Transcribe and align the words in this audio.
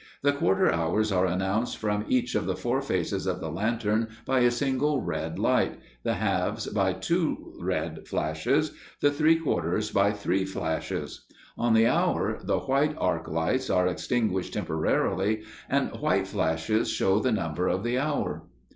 The 0.23 0.31
quarter 0.33 0.73
hours 0.73 1.11
are 1.11 1.27
announced 1.27 1.77
from 1.77 2.05
each 2.09 2.33
of 2.33 2.47
the 2.47 2.55
four 2.55 2.81
faces 2.81 3.27
of 3.27 3.39
the 3.39 3.51
lantern 3.51 4.07
by 4.25 4.39
a 4.39 4.49
single 4.49 4.99
red 5.03 5.37
light, 5.37 5.77
the 6.01 6.15
halves 6.15 6.65
by 6.65 6.93
two 6.93 7.53
red 7.59 8.07
flashes, 8.07 8.71
the 9.01 9.11
three 9.11 9.35
quarters 9.35 9.91
by 9.91 10.11
three 10.11 10.43
flashes. 10.43 11.27
On 11.55 11.75
the 11.75 11.85
hour, 11.85 12.39
the 12.43 12.61
white 12.61 12.95
arc 12.97 13.27
lights 13.27 13.69
are 13.69 13.85
extinguished 13.85 14.53
temporarily, 14.53 15.43
and 15.69 15.91
white 15.91 16.25
flashes 16.25 16.89
show 16.89 17.19
the 17.19 17.31
number 17.31 17.67
of 17.67 17.83
the 17.83 17.99
hour. 17.99 18.47